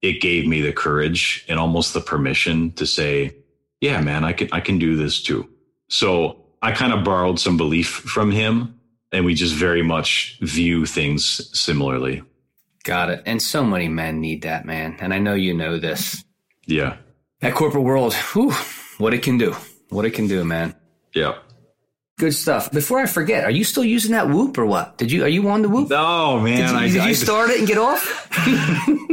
[0.03, 3.37] it gave me the courage and almost the permission to say,
[3.81, 5.49] yeah, man, I can, I can do this too.
[5.89, 8.81] So I kind of borrowed some belief from him
[9.13, 12.23] and we just very much view things similarly.
[12.87, 13.23] Got it.
[13.27, 14.97] And so many men need that, man.
[15.01, 16.25] And I know you know this.
[16.67, 16.99] Yeah.
[17.41, 18.53] That corporate world, whew,
[18.99, 19.57] what it can do.
[19.89, 20.73] What it can do, man.
[21.13, 21.35] Yeah.
[22.17, 22.71] Good stuff.
[22.71, 24.99] Before I forget, are you still using that Whoop or what?
[24.99, 25.91] Did you are you on the Whoop?
[25.91, 26.59] No, man.
[26.59, 28.29] Did you, I, did I, you start it and get off?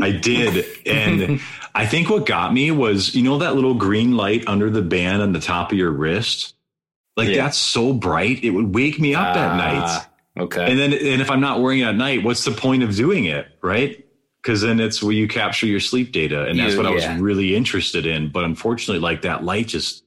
[0.02, 1.42] I did, and
[1.74, 5.22] I think what got me was you know that little green light under the band
[5.22, 6.56] on the top of your wrist.
[7.18, 7.44] Like Yeah.
[7.44, 9.58] that's so bright, it would wake me up at ah.
[9.58, 10.06] night.
[10.40, 10.66] Okay.
[10.70, 13.26] And then, and if I'm not wearing it at night, what's the point of doing
[13.26, 14.04] it, right?
[14.42, 17.56] Because then it's where you capture your sleep data, and that's what I was really
[17.56, 18.30] interested in.
[18.30, 20.04] But unfortunately, like that light just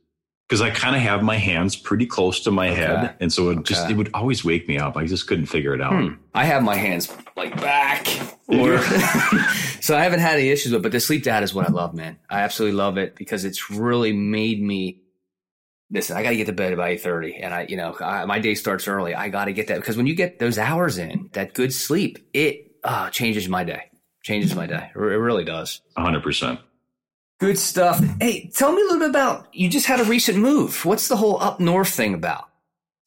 [0.49, 2.77] because I kind of have my hands pretty close to my Okay.
[2.83, 4.97] head, and so it just it would always wake me up.
[4.97, 5.93] I just couldn't figure it out.
[5.93, 6.15] Hmm.
[6.35, 8.07] I have my hands like back,
[8.49, 8.79] or
[9.81, 10.83] so I haven't had any issues with.
[10.83, 12.19] But the sleep data is what I love, man.
[12.29, 15.01] I absolutely love it because it's really made me.
[15.91, 18.25] Listen, I got to get to bed by eight thirty, and I, you know, I,
[18.25, 19.15] my day starts early.
[19.15, 22.19] I got to get that because when you get those hours in, that good sleep,
[22.33, 23.85] it uh, changes my day.
[24.25, 24.91] Changes my day.
[24.95, 25.83] It really does.
[25.97, 26.59] hundred percent.
[27.39, 28.03] Good stuff.
[28.21, 30.85] Hey, tell me a little bit about you just had a recent move.
[30.85, 32.49] What's the whole up north thing about?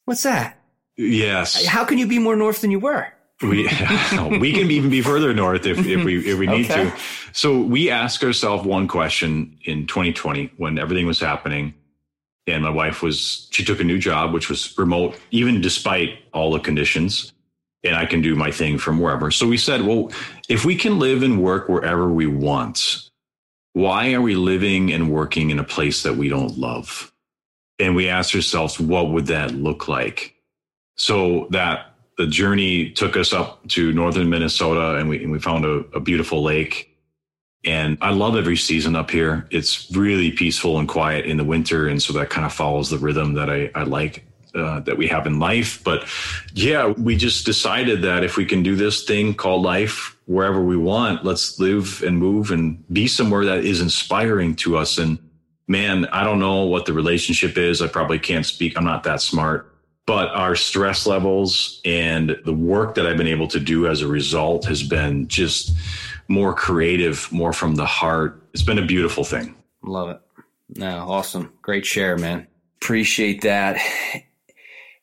[0.06, 0.56] What's that?
[0.96, 3.06] Yes, How can you be more north than you were?
[3.42, 3.62] we
[4.38, 6.90] we can even be further north if, if we if we need Okay.
[6.90, 6.96] to.
[7.32, 11.74] So we asked ourselves one question in 2020 when everything was happening,
[12.52, 16.52] and my wife was she took a new job which was remote, even despite all
[16.52, 17.32] the conditions,
[17.84, 19.30] and I can do my thing from wherever.
[19.30, 20.10] So we said, well,
[20.48, 23.10] if we can live and work wherever we want,
[23.72, 27.12] why are we living and working in a place that we don't love?
[27.78, 30.34] And we asked ourselves, what would that look like?
[30.96, 35.64] So that the journey took us up to northern Minnesota and we, and we found
[35.64, 36.89] a, a beautiful lake.
[37.64, 39.46] And I love every season up here.
[39.50, 41.88] It's really peaceful and quiet in the winter.
[41.88, 45.06] And so that kind of follows the rhythm that I, I like uh, that we
[45.08, 45.84] have in life.
[45.84, 46.08] But
[46.54, 50.76] yeah, we just decided that if we can do this thing called life wherever we
[50.76, 54.96] want, let's live and move and be somewhere that is inspiring to us.
[54.96, 55.18] And
[55.68, 57.82] man, I don't know what the relationship is.
[57.82, 58.76] I probably can't speak.
[58.76, 59.70] I'm not that smart
[60.10, 64.08] but our stress levels and the work that I've been able to do as a
[64.08, 65.72] result has been just
[66.30, 68.40] more creative, more from the heart.
[68.54, 69.54] It's been a beautiful thing.
[69.82, 70.20] Love it.
[70.76, 71.52] No, awesome.
[71.60, 72.46] Great share, man.
[72.80, 73.78] Appreciate that.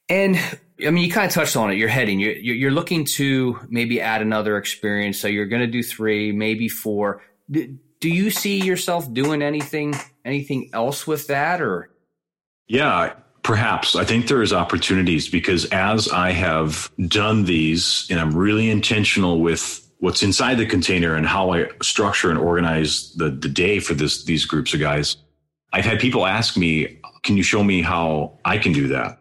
[0.10, 0.38] And
[0.86, 1.76] I mean, you kind of touched on it.
[1.76, 2.20] You're heading.
[2.22, 5.20] You're you're looking to maybe add another experience.
[5.20, 7.22] So you're going to do three, maybe four.
[7.52, 11.90] Do, do you see yourself doing anything anything else with that, or
[12.68, 13.96] Yeah, perhaps.
[13.96, 19.42] I think there is opportunities because as I have done these and I'm really intentional
[19.42, 23.94] with what's inside the container and how I structure and organize the, the day for
[23.94, 25.18] this these groups of guys,
[25.74, 29.20] I've had people ask me, can you show me how I can do that?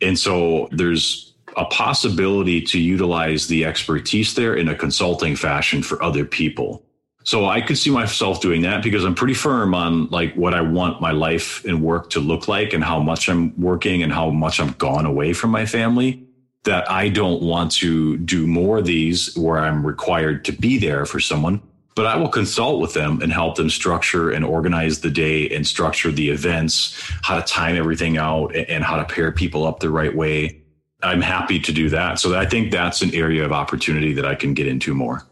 [0.00, 6.02] And so there's a possibility to utilize the expertise there in a consulting fashion for
[6.02, 6.82] other people.
[7.24, 10.60] So I could see myself doing that because I'm pretty firm on like what I
[10.60, 14.30] want my life and work to look like and how much I'm working and how
[14.30, 16.25] much I'm gone away from my family.
[16.66, 21.06] That I don't want to do more of these where I'm required to be there
[21.06, 21.62] for someone,
[21.94, 25.66] but I will consult with them and help them structure and organize the day and
[25.66, 29.90] structure the events, how to time everything out and how to pair people up the
[29.90, 30.60] right way.
[31.02, 32.18] I'm happy to do that.
[32.18, 35.22] So I think that's an area of opportunity that I can get into more.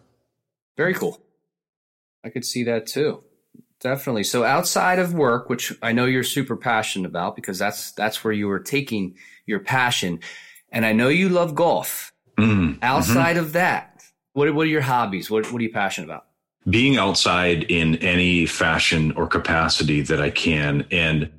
[0.77, 1.21] very cool.
[2.25, 3.23] I could see that too.
[3.81, 4.25] Definitely.
[4.25, 8.33] So outside of work, which I know you're super passionate about because that's that's where
[8.33, 9.17] you were taking
[9.47, 10.21] your passion,
[10.75, 12.13] and I know you love golf.
[12.37, 12.79] Mm.
[12.83, 15.31] Outside of that, what what are your hobbies?
[15.31, 16.27] What what are you passionate about?
[16.69, 20.87] being outside in any fashion or capacity that I can.
[20.91, 21.31] And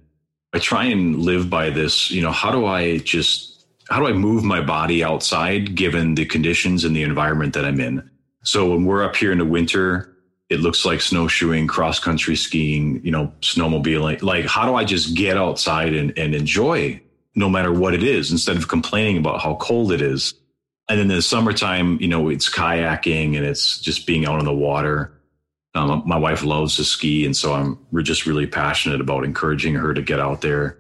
[0.54, 4.13] I try and live by this, you know, how do I just, how do I
[4.13, 8.10] move my body outside given the conditions and the environment that I'm in?
[8.43, 10.12] So when we're up here in the winter,
[10.50, 14.21] it looks like snowshoeing, cross country skiing, you know, snowmobiling.
[14.21, 17.02] Like, how do I just get outside and, and enjoy
[17.36, 20.34] no matter what it is instead of complaining about how cold it is?
[20.88, 24.45] And then in the summertime, you know, it's kayaking and it's just being out on
[24.45, 25.12] the water.
[25.74, 29.76] Um, my wife loves to ski, and so I'm we're just really passionate about encouraging
[29.76, 30.78] her to get out there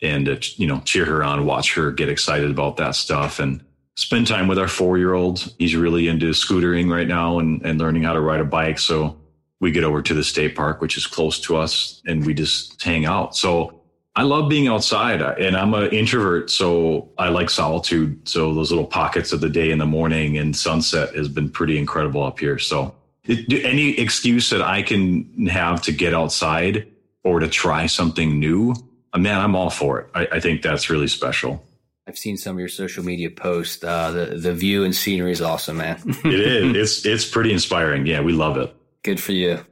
[0.00, 3.62] and uh, you know cheer her on, watch her get excited about that stuff, and
[3.96, 5.52] spend time with our four year old.
[5.58, 8.78] He's really into scootering right now and and learning how to ride a bike.
[8.78, 9.18] So
[9.60, 12.80] we get over to the state park, which is close to us, and we just
[12.82, 13.36] hang out.
[13.36, 13.77] So
[14.18, 18.28] I love being outside, and I'm an introvert, so I like solitude.
[18.28, 21.78] So those little pockets of the day in the morning and sunset has been pretty
[21.78, 22.58] incredible up here.
[22.58, 26.88] So it, any excuse that I can have to get outside
[27.22, 28.74] or to try something new,
[29.12, 30.10] uh, man, I'm all for it.
[30.16, 31.64] I, I think that's really special.
[32.08, 33.84] I've seen some of your social media posts.
[33.84, 36.02] Uh, the the view and scenery is awesome, man.
[36.24, 36.74] It is.
[36.74, 38.04] It's it's pretty inspiring.
[38.04, 38.74] Yeah, we love it.
[39.04, 39.64] Good for you.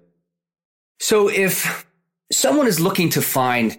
[1.01, 1.85] So if
[2.31, 3.77] someone is looking to find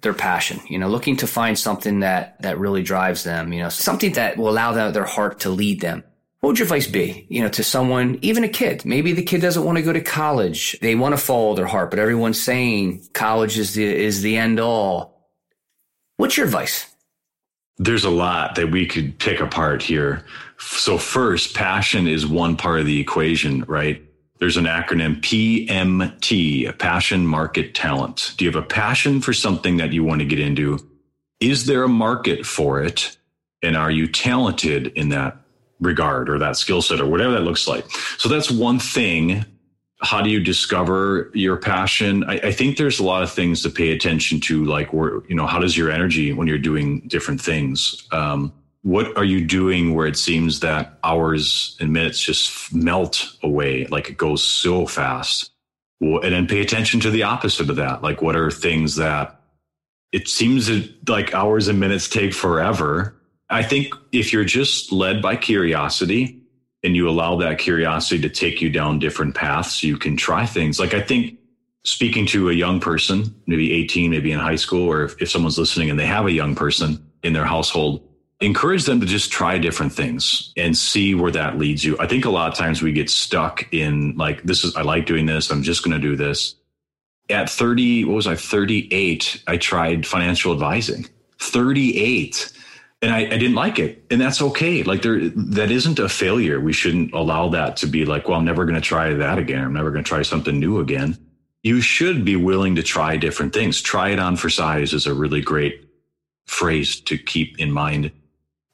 [0.00, 3.68] their passion, you know, looking to find something that, that really drives them, you know,
[3.68, 6.04] something that will allow them, their heart to lead them.
[6.40, 8.84] What would your advice be, you know, to someone, even a kid?
[8.84, 10.78] Maybe the kid doesn't want to go to college.
[10.80, 14.60] They want to follow their heart, but everyone's saying college is the, is the end
[14.60, 15.30] all.
[16.18, 16.86] What's your advice?
[17.78, 20.24] There's a lot that we could pick apart here.
[20.58, 24.02] So first, passion is one part of the equation, right?
[24.38, 28.34] There's an acronym PMT, passion, market, talent.
[28.36, 30.78] Do you have a passion for something that you want to get into?
[31.40, 33.16] Is there a market for it?
[33.62, 35.38] And are you talented in that
[35.80, 37.90] regard or that skill set or whatever that looks like?
[38.18, 39.44] So that's one thing.
[40.02, 42.22] How do you discover your passion?
[42.24, 45.34] I, I think there's a lot of things to pay attention to, like where, you
[45.34, 48.06] know, how does your energy when you're doing different things?
[48.12, 48.52] Um,
[48.86, 53.84] what are you doing where it seems that hours and minutes just melt away?
[53.86, 55.50] Like it goes so fast.
[56.00, 58.04] And then pay attention to the opposite of that.
[58.04, 59.40] Like what are things that
[60.12, 63.20] it seems that like hours and minutes take forever.
[63.50, 66.40] I think if you're just led by curiosity
[66.84, 70.78] and you allow that curiosity to take you down different paths you can try things.
[70.78, 71.40] Like i think
[71.84, 75.58] speaking to a young person maybe 18 maybe in high school or if, if someone's
[75.58, 78.08] listening and they have a young person in their household
[78.40, 81.96] encourage them to just try different things and see where that leads you.
[81.98, 85.06] I think a lot of times we get stuck in like, this is, I like
[85.06, 85.50] doing this.
[85.50, 86.54] I'm just going to do this.
[87.30, 91.08] At 30, what was I, 38, I tried financial advising.
[91.40, 92.52] 38.
[93.02, 94.04] And I, I didn't like it.
[94.10, 94.82] And that's okay.
[94.82, 96.60] Like there, that isn't a failure.
[96.60, 99.64] We shouldn't allow that to be like, well, I'm never going to try that again.
[99.64, 101.18] I'm never going to try something new again.
[101.62, 103.80] You should be willing to try different things.
[103.80, 105.88] Try it on for size is a really great
[106.46, 108.12] phrase to keep in mind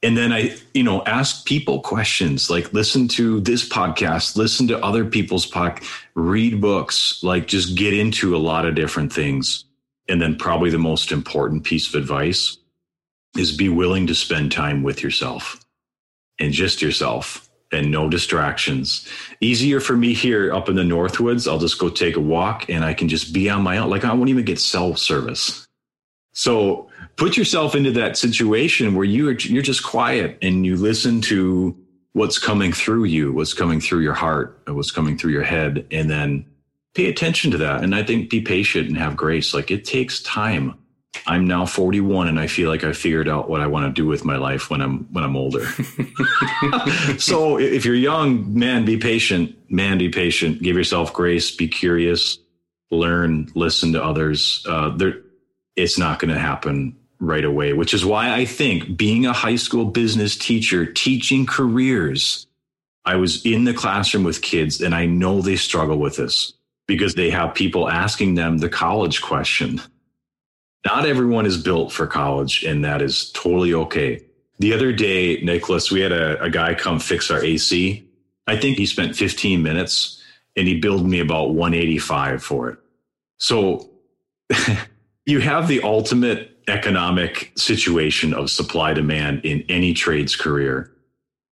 [0.02, 4.84] and then I, you know, ask people questions like listen to this podcast, listen to
[4.84, 5.84] other people's podcast,
[6.14, 9.64] read books, like just get into a lot of different things.
[10.08, 12.58] And then probably the most important piece of advice
[13.38, 15.64] is be willing to spend time with yourself
[16.38, 19.08] and just yourself and no distractions.
[19.40, 21.50] Easier for me here up in the Northwoods.
[21.50, 23.88] I'll just go take a walk and I can just be on my own.
[23.88, 25.61] Like I won't even get cell service.
[26.32, 31.20] So put yourself into that situation where you are, you're just quiet and you listen
[31.22, 31.76] to
[32.12, 36.10] what's coming through you, what's coming through your heart, what's coming through your head, and
[36.10, 36.46] then
[36.94, 37.82] pay attention to that.
[37.82, 39.54] And I think be patient and have grace.
[39.54, 40.78] Like it takes time.
[41.26, 44.06] I'm now 41 and I feel like I figured out what I want to do
[44.06, 45.66] with my life when I'm when I'm older.
[47.18, 49.54] so if you're young, man, be patient.
[49.70, 50.62] Man, be patient.
[50.62, 51.54] Give yourself grace.
[51.54, 52.38] Be curious.
[52.90, 53.50] Learn.
[53.54, 54.64] Listen to others.
[54.68, 55.20] Uh, there,
[55.76, 59.56] it's not going to happen right away, which is why I think being a high
[59.56, 62.46] school business teacher, teaching careers,
[63.04, 66.52] I was in the classroom with kids and I know they struggle with this
[66.86, 69.80] because they have people asking them the college question.
[70.84, 74.24] Not everyone is built for college, and that is totally okay.
[74.58, 78.04] The other day, Nicholas, we had a, a guy come fix our AC.
[78.48, 80.22] I think he spent 15 minutes
[80.56, 82.78] and he billed me about 185 for it.
[83.38, 83.90] So
[85.26, 90.92] you have the ultimate economic situation of supply demand in any trade's career.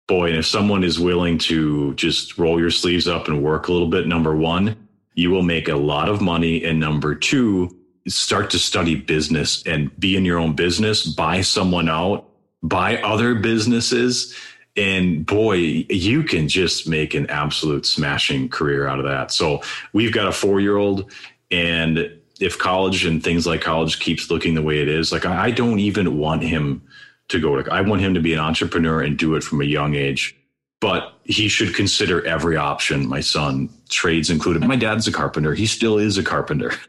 [0.08, 3.72] Boy, and if someone is willing to just roll your sleeves up and work a
[3.72, 6.64] little bit, number one, you will make a lot of money.
[6.64, 7.76] And number two,
[8.08, 12.28] start to study business and be in your own business, buy someone out,
[12.62, 14.34] buy other businesses.
[14.76, 19.30] And boy, you can just make an absolute smashing career out of that.
[19.30, 19.62] So
[19.92, 21.12] we've got a four year old
[21.50, 25.50] and if college and things like college keeps looking the way it is, like I,
[25.50, 26.82] don't even want him
[27.28, 29.64] to go to, I want him to be an entrepreneur and do it from a
[29.64, 30.36] young age.
[30.80, 33.06] But he should consider every option.
[33.06, 34.66] My son, trades included.
[34.66, 35.54] My dad's a carpenter.
[35.54, 36.72] He still is a carpenter.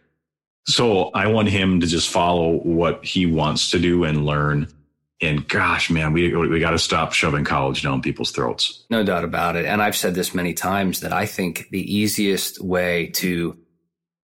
[0.67, 4.67] So I want him to just follow what he wants to do and learn.
[5.19, 8.85] And gosh, man, we we got to stop shoving college down people's throats.
[8.89, 9.65] No doubt about it.
[9.65, 13.57] And I've said this many times that I think the easiest way to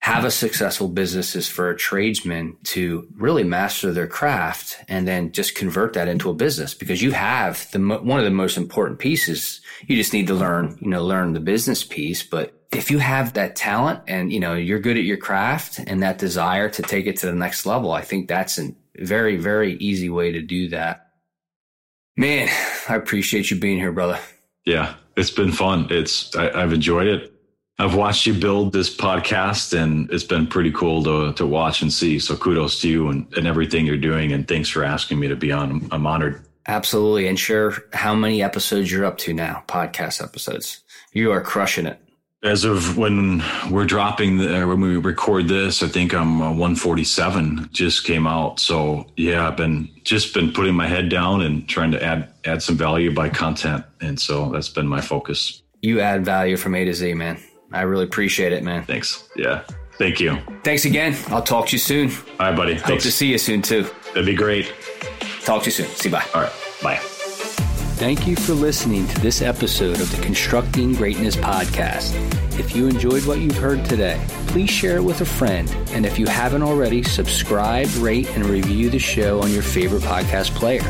[0.04, 5.32] have a successful business is for a tradesman to really master their craft and then
[5.32, 8.98] just convert that into a business because you have the one of the most important
[8.98, 9.62] pieces.
[9.86, 12.22] You just need to learn you know learn the business piece.
[12.22, 16.02] But if you have that talent and you know you're good at your craft and
[16.02, 19.76] that desire to take it to the next level i think that's a very very
[19.78, 21.12] easy way to do that.
[22.18, 22.50] Man
[22.90, 24.18] i appreciate you being here brother.
[24.66, 25.86] Yeah it's been fun.
[25.88, 27.33] It's I, i've enjoyed it
[27.78, 31.92] I've watched you build this podcast and it's been pretty cool to, to watch and
[31.92, 32.20] see.
[32.20, 34.32] So kudos to you and, and everything you're doing.
[34.32, 35.88] And thanks for asking me to be on.
[35.90, 36.44] I'm honored.
[36.68, 37.26] Absolutely.
[37.26, 40.80] And share how many episodes you're up to now, podcast episodes.
[41.12, 41.98] You are crushing it.
[42.44, 47.70] as of when we're dropping the, when we record this, I think I'm uh, 147
[47.72, 48.60] just came out.
[48.60, 52.62] So yeah, I've been just been putting my head down and trying to add add
[52.62, 55.62] some value by content, and so that's been my focus.
[55.80, 57.38] You add value from A to Z, man.
[57.74, 58.84] I really appreciate it, man.
[58.84, 59.28] Thanks.
[59.36, 59.64] Yeah.
[59.98, 60.38] Thank you.
[60.64, 61.16] Thanks again.
[61.28, 62.10] I'll talk to you soon.
[62.40, 62.74] All right, buddy.
[62.74, 63.04] Hope Thanks.
[63.04, 63.86] to see you soon too.
[64.08, 64.72] That'd be great.
[65.44, 65.86] Talk to you soon.
[65.86, 66.14] See you.
[66.14, 66.24] Bye.
[66.34, 66.52] All right.
[66.82, 67.13] Bye.
[67.96, 72.12] Thank you for listening to this episode of the Constructing Greatness podcast.
[72.58, 75.70] If you enjoyed what you've heard today, please share it with a friend.
[75.90, 80.54] And if you haven't already, subscribe, rate, and review the show on your favorite podcast
[80.56, 80.82] player.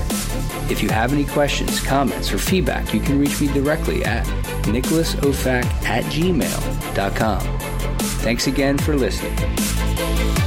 [0.70, 4.24] If you have any questions, comments, or feedback, you can reach me directly at
[4.64, 7.40] nicholasofac at gmail.com.
[7.98, 10.43] Thanks again for listening.